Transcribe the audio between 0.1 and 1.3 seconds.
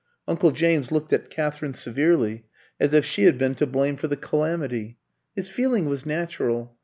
Uncle James looked at